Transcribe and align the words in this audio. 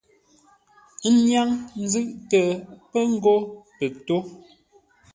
Ə́ 1.05 1.11
nyáŋ 1.25 1.49
nzʉ́ʼtə 1.83 2.41
pə 2.91 2.99
ngó 3.13 3.35
pə 3.77 3.85
tó. 4.07 4.17